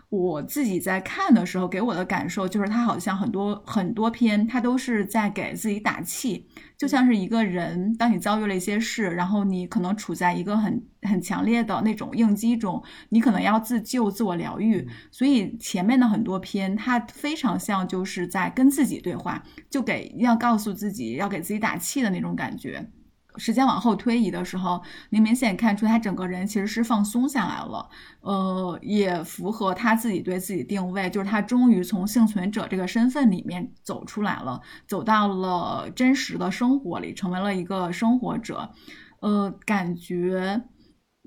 [0.09, 6.47] 我自己在看的时候，给我的感受就是他好像很多很多篇，他都是在给自己打气，
[6.79, 14.87] 就像是一个人，当你遭遇了一些事，然后你可能处在一个很很强烈的那种应激中，你可能要自救、自我疗愈。
[15.11, 22.89] 所以前面的很多篇，他非常像就是在跟自己对话，就给要告诉自己要给自己打气的那种感觉。
[23.37, 27.89] 时间往后推移的时候，你明显看出他整个人其实是放松下来了，
[28.21, 38.73] 呃，也符合他自己对自己定位，就是他终于从幸存者这个身份里面走出来了，走到了真实的生活里，成为了一个生活者。
[39.21, 40.63] 呃，感觉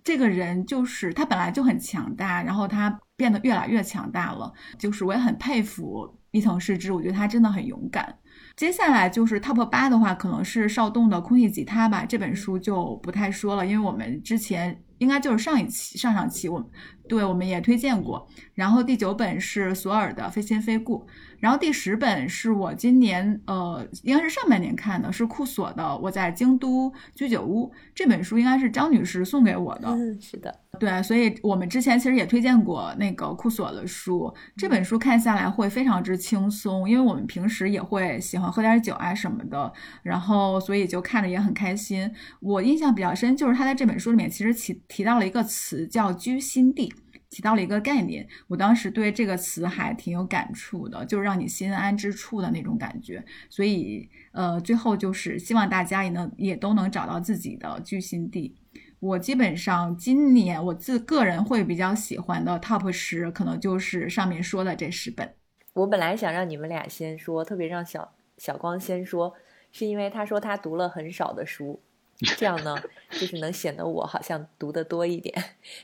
[0.04, 8.18] 这个人就是他本来就很强大，然后他变得越来越强大了，就是我也很佩服伊藤诗织，我觉得他真的很勇敢。
[8.58, 12.04] 接下来就是 top 八的话，可能是邵栋的空气吉他吧。
[12.04, 16.70] 这本书就不太说了，因为我们之前应该就是上一期、上上期，我
[17.08, 18.28] 对我们也推荐过。
[18.54, 21.00] 然后第九本是索尔的《非亲非故》。
[21.40, 29.88] 然后第十本是我今年呃，应该是上半年看的，是库索的《我在京都居酒屋》这本书，应该是张女士送给我的。
[29.88, 34.34] 嗯，是的，对，所以我们之前其实也推荐过那个库索的书。
[34.56, 42.12] 这本书看下来会非常之轻松，因为我们平时也会喜欢喝点酒啊什么的，然后所以就看着也很开心。
[42.40, 46.94] 我印象比较深就是他在这本书里面其实提提到了一个词叫居心地。
[47.30, 53.22] 提到了一个概念，我当时对这个词还挺有感触的，就是让你心安之处的那种感觉。
[53.50, 58.56] 所以，呃，最后就是希望大家也能也都能找到自己的居心地。
[59.02, 65.36] 我基本上今年我自个人会比较喜欢的 top 十，可能就是上面说的这十本。
[65.74, 69.34] 我本来想让你们俩先说，特别让小小光先说，
[69.74, 71.84] 是因为他说他读了很少的书，
[72.38, 72.76] 这样呢，
[73.12, 75.36] 就是能显得我好像读的多一点。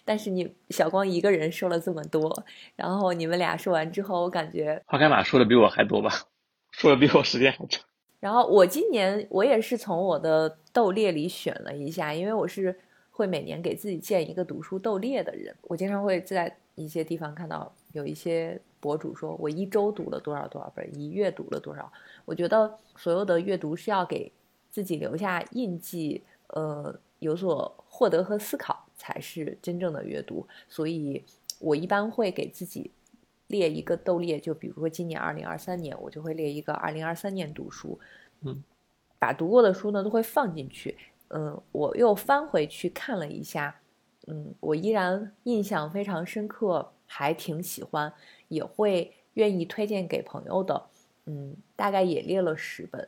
[0.03, 2.43] 但是你小光一个人说了这么多，
[2.75, 6.09] 然后你们俩说完之后，我感觉花开马说的比我还多吧，
[6.71, 7.83] 说的比我时间还长。
[8.19, 12.79] 然后我今年我也是从我的斗列里选了一下，因为我是
[13.11, 21.91] 会每年给自己建一个读书斗列的人，我经常会在一些地方看到有一些博主说我一周读了多少多少本，一月读了多少。
[22.25, 24.31] 我觉得所有的阅读是要给
[24.73, 30.45] 自己留下印记，呃，有所获得和思考才是真正的阅读。
[30.67, 31.23] 所以
[31.59, 32.91] 我一般会给自己。
[33.47, 37.99] 列一个斗列，就比如说今年二零二三年，我就会列一个二零二三年读书，
[38.41, 38.63] 嗯，
[39.19, 43.79] 把读过的书呢都会放进去，嗯，我又翻回去看了一下，
[44.25, 48.11] 嗯，我依然印象非常深刻，还挺喜欢，
[48.47, 50.87] 也会愿意推荐给朋友的，
[51.25, 53.07] 嗯，大概也列了十本，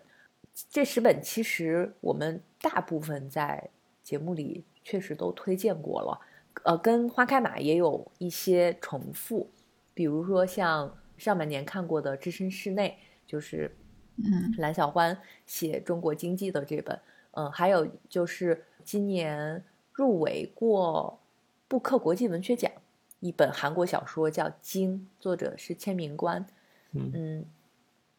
[0.69, 3.69] 这十本其实我们大部分在
[4.01, 6.19] 节目里确实都推荐过了，
[6.63, 9.49] 呃，跟花开马也有一些重复。
[9.93, 12.97] 比如说像上半年看过的《置身事内》，
[13.29, 13.75] 就是
[14.17, 14.53] 嗯。
[14.57, 16.97] 蓝小欢写中国经济的这本，
[17.31, 21.19] 嗯，还有就是今年入围过
[21.67, 22.71] 布克国际文学奖
[23.19, 26.45] 一本韩国小说叫《鲸》，作者是千明官，
[26.93, 27.45] 嗯，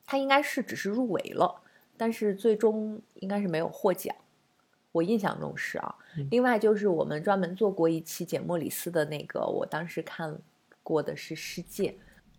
[0.05, 1.62] 他应该是只是入围了，
[1.97, 4.15] 但是最终应该是没有获奖，
[4.93, 5.95] 我印象中是啊。
[6.31, 10.39] 另外就是我们专门做过一期简莫里斯的那个，我当时看。
[10.89, 11.97] 过的是世界，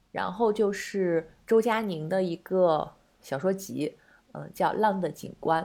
[0.09, 2.89] 然后就是周佳宁的一个
[3.19, 3.97] 小说集，
[4.31, 5.61] 嗯，叫《浪的景观》，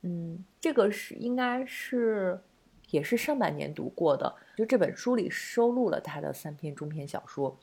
[0.00, 2.40] 嗯，这个是应该是
[2.88, 7.58] 也是上半年读过的，就这本书里收录了他的三篇中篇小说，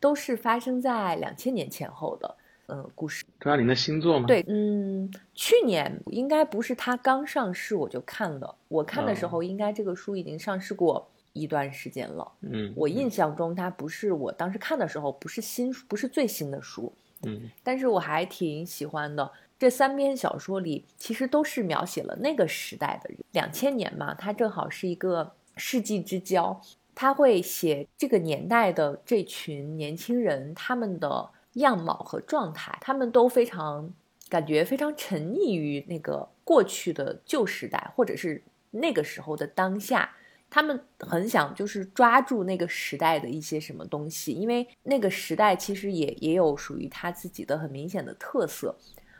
[0.00, 2.36] 都是发生在两千年前后的，
[2.68, 3.24] 嗯，故事。
[3.40, 4.26] 周佳宁的新作吗？
[4.26, 11.08] 对，嗯，去年应该不是他刚上市我就看了，我看的时候应该这个书已经上市过。
[11.38, 16.90] 一段时间了，嗯，我印象中它不是我当时看的时候不是新不是最新的书，
[17.26, 19.30] 嗯，但是我还挺喜欢的。
[19.58, 26.58] 这三篇小说里其实都是描写了那个时代的人，两千年嘛，它正好是一个世纪之交，
[26.94, 33.92] 他会写这个年代的这群年轻人他们的样貌和状态，他们都非常
[34.30, 40.10] 感觉非常沉溺于那个过去的旧时代，或者是那个时候的当下。
[40.48, 48.74] 他们很想就是抓住那个时代的一些什么东西，因为那个时代其实也也有属于他自己的很明显的特色，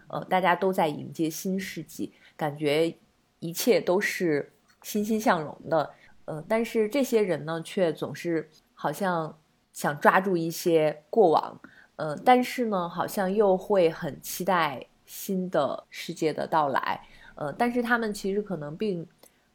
[0.07, 2.97] 呃，大家都在迎接新世纪，感觉
[3.41, 5.91] 一切都是欣欣向荣的，
[6.27, 9.37] 呃，但是这些人呢，却总是好像
[9.73, 11.61] 想抓住一些过往，
[11.97, 17.01] 呃，但是呢，好像又会很期待新的世界的到来，
[17.35, 19.07] 呃，但是他们其实可能并。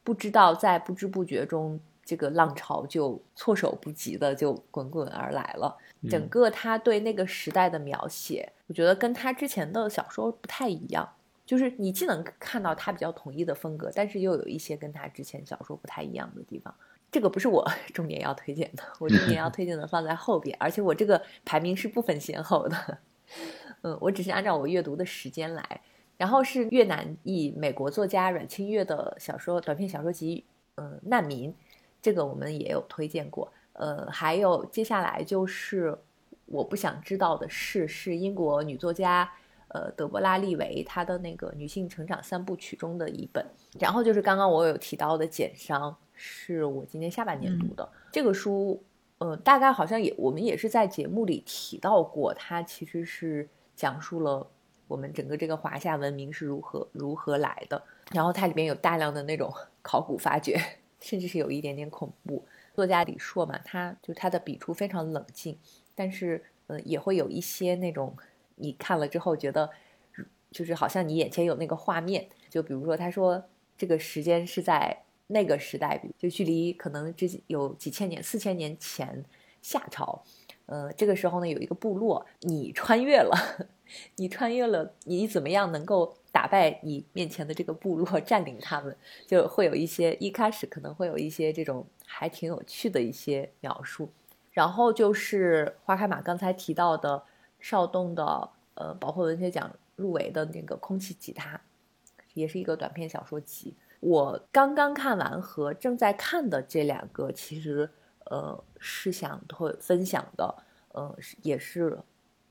[0.04, 5.78] 不知道在不知不觉中，这个浪潮就措手不及的就滚滚而来了。
[6.10, 11.08] 整个他对那个时代的描写，我觉得跟他之前的小说不太一样。
[11.46, 16.74] 就是你既能看到他比较统一的风格，但是又有一些跟他之前小说不太一样的地方。
[17.12, 22.98] 这个不是我 重点要推荐的，我重点要推荐的放在后边，而且我这个排名是不分先后的。
[23.82, 25.82] 嗯，我只是按照我阅读的时间来。
[26.18, 30.46] 然后是越南裔美国作家阮清月的小说短篇小说集，
[30.76, 31.52] 嗯，难民，
[32.00, 33.52] 这个我们也有推荐过。
[33.74, 35.98] 呃，还有接下来就是
[36.46, 39.28] 我不想知道的事，是英国女作家
[39.74, 43.46] 呃德伯拉利维她的那个女性成长三部曲中的一本。
[43.80, 48.84] 然后就是刚刚我有提到的简商，是我今年下半年读的这个书，
[49.18, 54.48] 呃，大概好像也我们也是在节目里提到过，它其实是讲述了。
[54.88, 57.82] 我们整个这个华夏文明是如何如何来的？
[58.12, 59.50] 然后它里面有大量的那种
[59.82, 60.60] 考古发掘，
[61.00, 62.46] 甚至是有一点点恐怖。
[62.74, 65.58] 作家李硕嘛，他就他的笔触非常冷静，
[65.96, 68.14] 但是呃也会有一些那种
[68.56, 69.70] 你看了之后觉得，
[70.52, 72.28] 就是好像你眼前有那个画面。
[72.50, 73.44] 就比如说他说
[73.78, 79.24] 这个时间是在那个时代，就距离可能之有几千年、四千年前
[79.62, 80.24] 夏朝。
[80.66, 83.68] 呃，这个时候呢有一个部落，你穿越了。
[84.16, 88.96] 你穿越了，你怎么样能够打败你面前的这个部落，占领他们？
[89.28, 94.10] 就会有一些一开始可能会有一些这种还挺有趣的一些描述。
[94.52, 97.22] 然后就是花开马刚才提到的
[97.62, 101.62] 邵栋的呃，保护文学奖入围的那个空气吉他，
[102.34, 103.78] 也是一个短篇小说集。
[104.02, 107.90] 我刚刚看完和正在看的这两个，其实
[108.26, 110.54] 呃是想会分享的，
[110.90, 112.00] 呃也是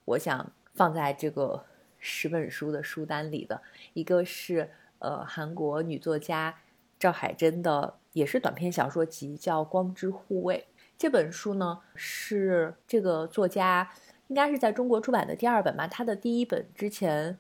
[0.06, 0.50] 我想。
[0.72, 1.64] 放在这个
[1.98, 3.61] 十本书的书单里的
[3.92, 6.56] 一个是呃韩国女作家
[6.98, 10.68] 赵海珍的，也是短篇小说集，叫《光之护卫》。
[10.96, 13.90] 这本书呢，是这个作家
[14.30, 15.88] 应该是在中国出版的第二本吧。
[15.88, 17.36] 他的第一本之前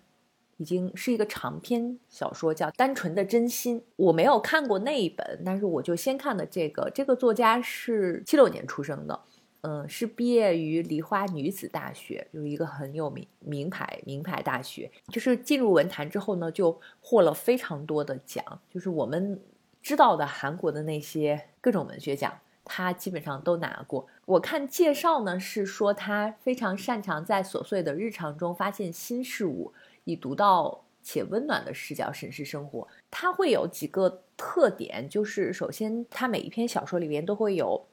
[0.56, 3.80] 已经是一个长篇小说，叫《单纯的真心》。
[3.94, 6.90] 我没有看过那一本，但是我就先看的这个。
[6.92, 9.20] 这个作家是七六年出生的，
[9.60, 14.90] 嗯，是毕业于梨花女子大学，就是一个很有名名牌名牌大学。
[15.12, 19.40] 就是进入文坛之后呢，就获了非常多的奖，就是我们
[19.80, 22.36] 知道的韩国的那些各种文学奖。
[22.64, 24.06] 他基本上都拿过。
[24.26, 29.72] 我看介绍呢，是说他非常擅长在琐碎的日常中发现新事物，
[30.04, 32.86] 以独到且温暖的视角审视生活。
[33.10, 37.86] 他会有几个特点，就是首先，他每一篇小说里面都会有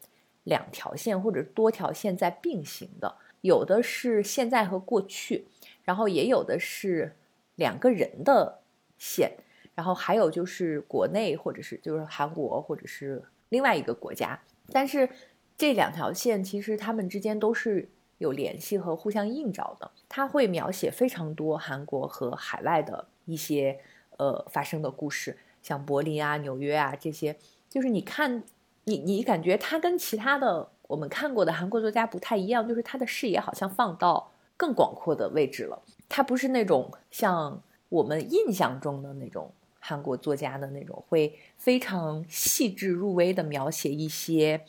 [0.43, 5.47] 两条线或者多条线在并行的，有的是现在和过去，
[5.83, 7.15] 然后也有的是
[7.55, 8.59] 两个人的
[8.99, 9.37] 线，
[9.73, 14.39] 然后还有就是国内或者是就是韩国或者是另外一个国家。
[14.71, 15.09] 但是
[15.57, 19.89] 这两条线其实它们之间都是有联系和互相映照的。
[20.07, 23.79] 它会描写非常多韩国和海外的一些
[24.17, 27.37] 呃发生的故事，像柏林啊、纽约啊这些。
[27.69, 28.43] 就是你看，
[28.85, 35.81] 你你感觉他跟其他的我们看过的韩国作家不太一样，就是他的视野好像放到更广阔的位置了。
[36.07, 39.51] 他不是那种像我们印象中的那种。
[39.87, 44.65] 韩国作家的那种会非常细致入微的描写一些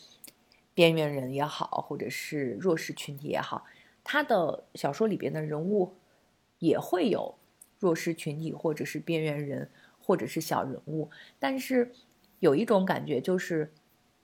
[0.74, 3.64] 边缘人也好，或者是弱势群体也好，
[4.04, 5.96] 他的小说里边的人物
[6.60, 7.34] 也会有
[7.80, 9.68] 弱势群体，或者是边缘人，
[10.00, 11.10] 或者是小人物。
[11.40, 11.90] 但是
[12.38, 13.72] 有一种感觉，就是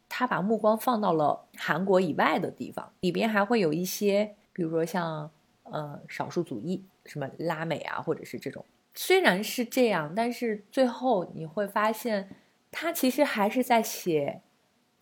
[0.08, 5.28] 他把目光放到了韩国以外的地方，里边还会有一些，比如说像
[5.64, 8.64] 呃少数族裔，什么拉美啊，或者是这种。
[8.94, 12.30] 虽然是这样，但是最后你会发现，
[12.70, 14.40] 他其实还是在写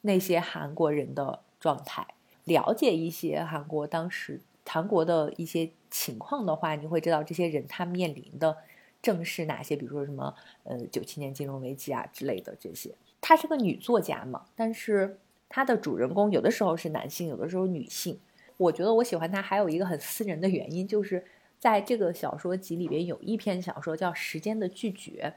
[0.01, 2.07] 那些韩国人的状态。
[2.45, 8.57] 了解一些韩国当时韩国的一些情况的话，你会知道这些人他面临的
[9.03, 10.35] 正是哪些，比如说什么
[10.65, 12.91] 呃九七年金融危机啊之类的这些。
[13.21, 15.19] 她是个女作家嘛，但是
[15.49, 18.19] 她的主人公有的时候是男性，有的时候女性。
[18.57, 21.23] 我觉得我喜欢她还有一个很私人的原因就是。
[21.63, 25.33] 在这个小说集里边有一篇小说叫《时间的拒绝》，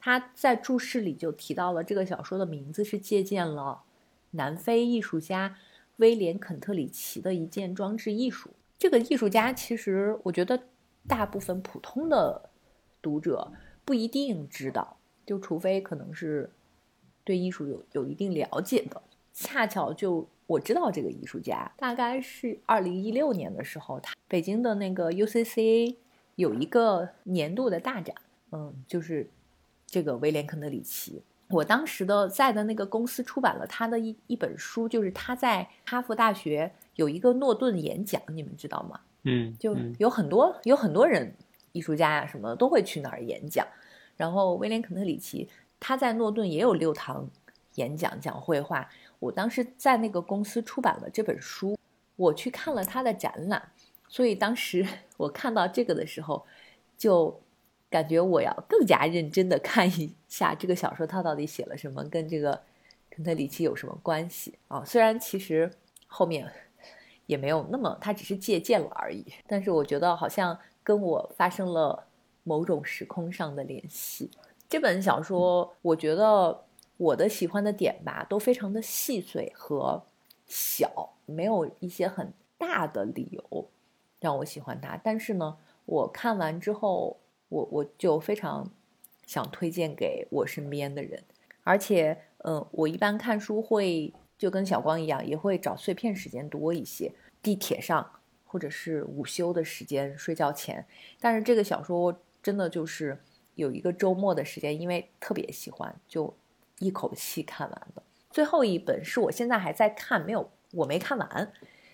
[0.00, 3.84] 他在注释里就提到了这个小说的名字是借鉴了
[4.32, 5.56] 南非艺术家
[5.98, 8.50] 威廉肯特里奇的一件装置艺术。
[8.80, 10.60] 这个艺术家其实我觉得
[11.06, 12.50] 大部分普通的
[13.00, 13.52] 读者
[13.84, 16.50] 不一定知道，就除非可能是
[17.22, 19.00] 对艺术有有一定了解的，
[19.32, 20.28] 恰巧就。
[20.50, 25.94] 我知道这个艺术家，大概是二零一六年的时候，他北京的那个 UCCA
[26.34, 28.16] 有一个年度的大展，
[28.50, 29.30] 嗯，就是
[29.86, 31.22] 这个威廉肯特里奇。
[31.50, 39.00] 我当时的在的那个公司出版了他的一一本书，就是他在哈佛大学有一个诺顿演讲，你们知道吗？
[39.22, 41.32] 嗯，就有很多有很多人，
[41.70, 43.64] 艺术家呀什么的都会去那儿演讲。
[44.16, 45.48] 然后威廉肯特里奇
[45.78, 47.30] 他在诺顿也有六堂
[47.76, 48.90] 演讲讲绘画。
[49.20, 51.78] 我当时在那个公司出版了这本书，
[52.16, 53.70] 我去看了他的展览，
[54.08, 54.84] 所以当时
[55.18, 56.44] 我看到这个的时候，
[56.96, 57.38] 就
[57.90, 62.58] 感觉我要更加认真的看一下这个小说，它到底写了什么，跟这个
[63.10, 64.82] 跟特里奇有什么关系啊？
[64.84, 65.70] 虽然其实
[66.06, 66.50] 后面
[67.26, 72.06] 也没有那么，他只是借鉴了而已，但是我觉得好像跟我发生了
[72.42, 74.30] 某种时空上的联系。
[74.66, 76.64] 这本小说，我觉得。
[77.00, 80.04] 我的喜欢的点吧，都非常的细碎和
[80.46, 83.70] 小，没有一些很大的理由
[84.20, 85.00] 让我喜欢它。
[85.02, 88.70] 但是呢，我看完之后，我我就非常
[89.24, 91.24] 想推荐给我身边的人。
[91.64, 98.06] 而且，嗯，我一般看书会就跟小光一样，也会找碎片时间多一些，地铁上
[98.44, 100.86] 或者是午休的时间、睡觉前。
[101.18, 103.18] 但是这个小说真的就是
[103.54, 106.34] 有一个周末的时间，因为特别喜欢就。
[106.80, 111.52] 一口气看完的最后一本是我现在还在看，没有我没看完。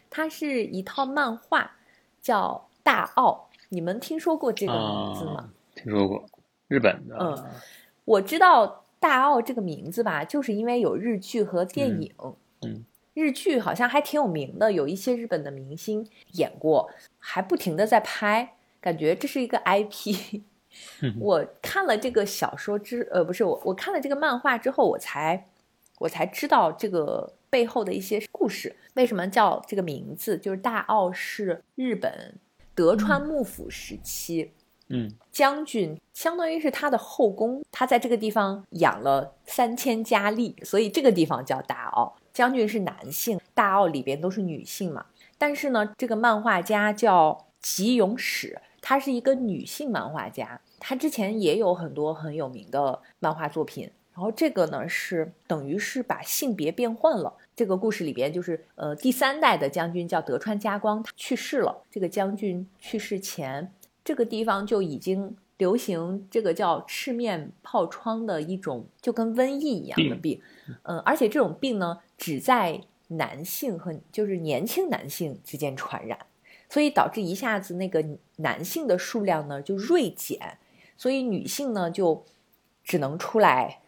[0.08, 1.76] 它是一套漫画，
[2.22, 5.50] 叫《大奥》，你们听说过这个名字吗？
[5.74, 6.24] 听说过，
[6.68, 7.16] 日本的。
[7.18, 7.44] 嗯，
[8.04, 8.66] 我知道
[9.00, 12.14] 《大奥》这个名字吧，就是因为有日剧和电影。
[12.62, 12.84] 嗯，
[13.14, 20.42] 日剧好像还挺有名的，有一些日本的明星演过，还不停的在拍，感觉这是一个 IP。
[21.20, 25.46] 我看了这个小说之，呃，不是我，我看了这个漫画之后，我才，
[25.98, 28.74] 我才知道这个背后的一些故事。
[28.94, 30.38] 为什么叫这个名字？
[30.38, 32.34] 就是大奥是日本
[32.74, 34.52] 德川幕府时期
[34.88, 42.16] 嗯，将军相当于是他的后宫，他在这个地方养了三千佳丽，所以这个地方叫大奥。
[42.32, 45.06] 将军是男性，大奥里边都是女性嘛。
[45.38, 53.90] 但是呢，这个漫画家叫吉永史，她是一个女性漫画家，她之前也有很多很有名的漫画作品。
[54.14, 57.34] 然后这个呢是等于是把性别变换了。
[57.56, 61.82] 这个故事里边就是呃第三代的将军叫德川家光，他去世了。
[61.90, 63.70] 这个将军去世前，
[64.04, 70.40] 这个地方就已经流行这个叫赤面疱疮的一种就跟瘟疫一样的病，
[70.84, 76.18] 嗯，而且这种病呢只在男性和就是年轻男性之间传染，
[76.70, 78.02] 所以导致一下子那个
[78.36, 80.56] 男性的数量呢就锐减，
[80.96, 82.24] 所以女性呢就
[82.84, 83.80] 只能出来。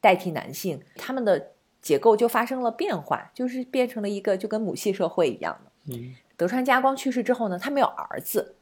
[0.00, 1.48] 代替男性，他们的
[1.82, 5.72] 结构就发生了变化，就是变成了一个就跟母系社会一样的。
[5.92, 8.54] 嗯，德川家光去世之后呢，他没有儿子，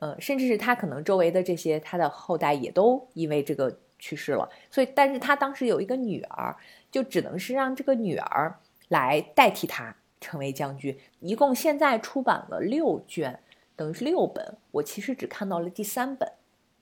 [0.00, 6.56] 呃，甚至是他可能周围的这些他的后代也都因为这个去世了，所以，但是他当时有一个女儿，
[6.90, 10.98] 就只能是让这个女儿来代替他成为将军。
[11.20, 13.38] 一共现在出版了六卷，
[13.76, 16.32] 等于是六本，我其实只看到了第三本，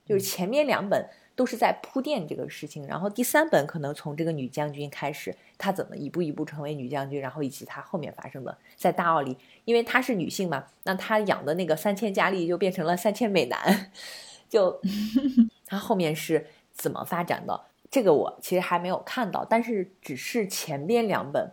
[0.08, 1.06] 就是前面两本。
[1.38, 13.92] 都是在铺垫这个事情，然后第三本可能从这个女将军开始，她怎么一步一步成为女将军，然后以及她后面发生的在大奥里，因为她是女性嘛，那她养的那个三千佳丽就变成了三千美男，
[14.50, 14.80] 就
[15.64, 21.52] 她后面是怎么发展的，这个我其实还没有看到，但是只是前边两本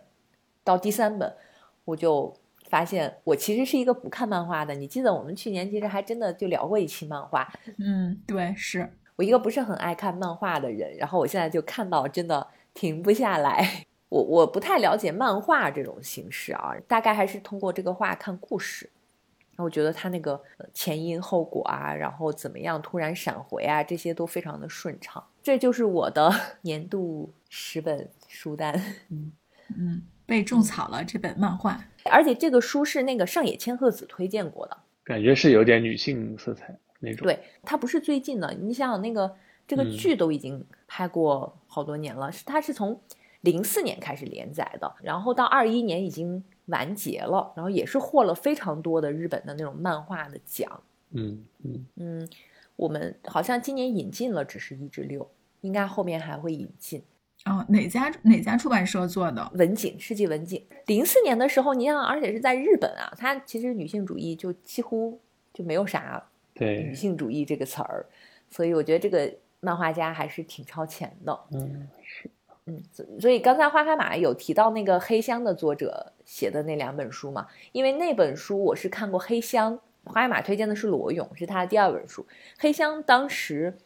[0.64, 1.32] 到第三本，
[1.84, 2.36] 我就
[2.68, 4.74] 发现我其实是一个不看漫画的。
[4.74, 8.92] 你记得我们去年其实还真的就聊过一期漫画，嗯，对，是。
[9.16, 13.86] 我一个不是很爱看漫画的人，然后我现在就看到真的停不下来。
[14.08, 18.90] 我我不太了解漫画这种形式啊，大概还是通过这个画看故事。
[19.52, 20.38] 然后我觉得他那个
[20.74, 25.24] 前因后果啊，然后怎么样突然闪回啊，这些都非常的顺畅。
[25.42, 28.78] 这就是我的 年度十本书单。
[29.08, 29.32] 嗯
[29.76, 36.76] 嗯，被种草了这本漫画，而且这个书是那个上野千鹤子推荐过的，感觉是有点女性色彩。
[36.98, 38.52] 那种对，它不是最近的。
[38.54, 39.36] 你想想，那个
[39.68, 42.98] 这个剧都已经拍过好多年了，是它是从
[43.42, 50.82] 零四年开始连载的，然后到二一年已经完结了，然后也是获了非常多的日本的那种漫画的奖。
[51.10, 52.28] 嗯嗯嗯，
[52.76, 57.02] 我们好像今年引进了，只是一至六，应该后面还会引进。
[57.46, 59.50] 哦，哪家哪家出版社做的？
[59.54, 60.62] 文景，世纪文景。
[60.86, 65.20] 零四年的时候，你想，而且是在日本啊，它其实女性主义就几乎
[65.54, 66.22] 就没有啥。
[66.52, 68.06] 对女性主义这个词儿，
[68.50, 71.38] 所以我觉得这个漫画家还是挺超前的。
[71.52, 72.30] 嗯，是，
[72.64, 72.82] 嗯，
[73.20, 77.46] 所以刚才花开马有提到那个黑箱的作者写的那两本书嘛？
[77.72, 82.26] 因为那本书我是看过黑箱，花开马推荐的是罗勇，是他的第二本书。
[82.58, 83.76] 黑箱当时，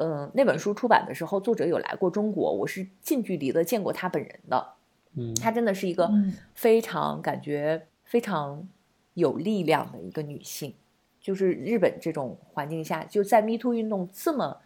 [0.00, 4.74] 嗯，那本书出版的时候，作者有来过中国，我是近距离的见过他本人的。
[5.14, 6.08] 嗯，她真的是一个
[6.54, 8.68] 非常感觉非常
[9.14, 10.72] 有力量的一个女性。
[11.20, 14.58] 就是日本这种环境下，就在 Me Too 运动这么，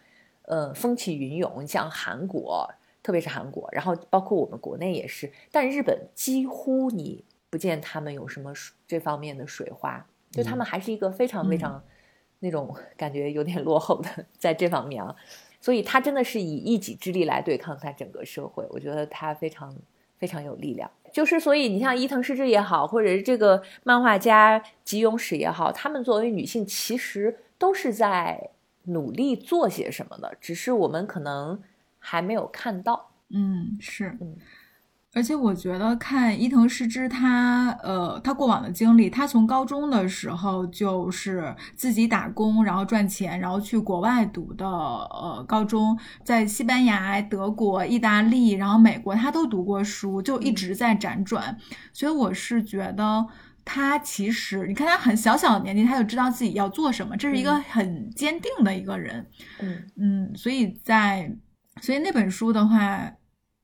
[0.43, 2.69] 呃，风起云涌，像韩国，
[3.01, 8.53] 特别是韩国，然后包括我们国内也是，但日本几乎你不见他们有什么
[8.87, 11.83] 这方面的水花，就他们还是一个非常非常
[12.43, 15.15] 那种 感觉有点落后的在这方面啊，
[15.61, 19.73] 所以他真的是以一己之力来对抗他整个社会，我觉得他非常
[20.17, 20.91] 非常有力量。
[21.13, 28.49] 就是，所以你像伊藤诗织也好，或者是这个漫画家吉永史也好，他们作为女性，其实都是在
[28.85, 31.61] 努力做些什么的，只是我们可能
[31.99, 33.11] 还没有看到。
[33.29, 34.35] 嗯，是，嗯。
[35.15, 51.55] 而且我觉得看伊藤诗织，他呃，他过往的经历，他从高中的时候就是自己打工，然后赚钱，然后去国外读的呃高中，在西班牙、德国、意大利，然后美国，他都读过书，就一直在辗转。
[51.93, 53.23] 所以我是觉得
[53.63, 59.23] 他其实，你看他很小小的年纪，他就知道自己要做什么，这是一个很坚定的一个人。
[59.59, 61.31] 嗯嗯，所以在
[61.81, 63.11] 所以那本书的话。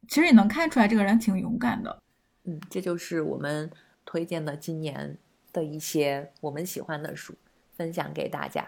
[0.10, 1.97] 其实也能看出来，这个人挺勇敢的。
[2.45, 3.70] 嗯，这就是我们
[4.03, 5.18] 推荐的今年
[5.53, 7.34] 的一些我们喜欢的书，
[7.78, 8.68] 分享给大家。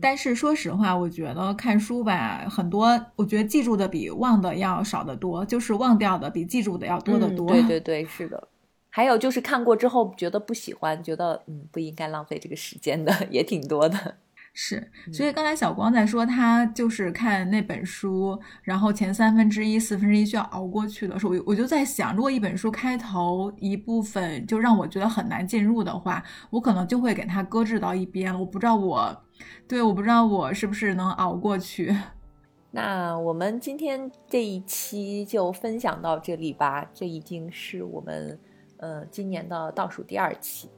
[0.00, 7.48] 但是说实话，我觉得看书吧，很多我觉得记住的比忘的要少得多，就是忘掉的比记住的要多得多。
[7.48, 8.48] 对对 对，是的。
[8.88, 14.16] 还有就是看过之后觉得不喜欢，觉得嗯不应该浪费这个时间的也挺多的。
[14.62, 28.38] 是，所以刚才小光在说他就是看那本书，然后前三分之一、四分之一需要熬过去的时候，我我就在想，如果一本书开头一部分就让我觉得很难进入的话，我可能就会给它搁置到一边了。
[28.38, 29.24] 我不知道我，
[29.66, 31.96] 对，我不知道我是不是能熬过去。
[32.70, 38.38] 那我们今天这一期就分享到这里吧，这已经是我们
[38.76, 40.68] 呃今年的倒数第二期。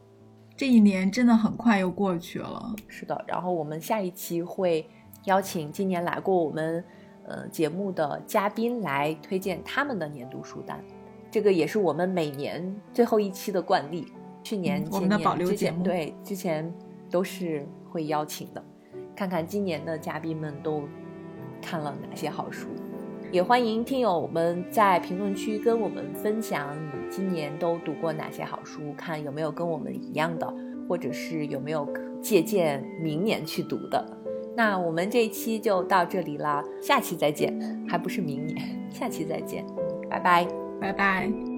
[0.63, 3.25] 这一年真的很快又过去了，是的。
[3.27, 4.89] 然后我们下一期会
[5.25, 6.85] 邀请今年来过我们
[7.27, 10.81] 呃节目的嘉宾来推荐他们的年度书单，
[11.33, 14.07] 这个也是我们每年最后一期的惯例。
[14.45, 16.73] 去年、我们的保留节目，对之前
[17.11, 18.65] 都是会邀请的，
[19.17, 20.85] 看看今年的嘉宾们都
[21.61, 22.69] 看了哪些好书。
[23.33, 30.55] 也欢迎听友们在评论区跟我们分享你今年都读过哪些好书，看有没有跟我们一样的，
[30.87, 31.89] 或者是有没有
[32.21, 34.07] 借鉴明年去读的。
[34.55, 37.59] 那我们这一期就到这里啦，下期再见，
[37.89, 38.59] 还不是明年，
[38.91, 39.65] 下期再见，
[40.11, 40.47] 拜拜，
[40.79, 41.52] 拜拜。